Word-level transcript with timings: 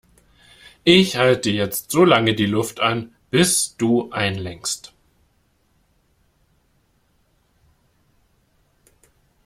Ich 0.83 1.17
halte 1.17 1.51
jetzt 1.51 1.91
so 1.91 2.03
lange 2.03 2.33
die 2.33 2.47
Luft 2.47 2.79
an, 2.79 3.13
bis 3.29 3.77
du 3.77 4.09
einlenkst. 4.09 4.93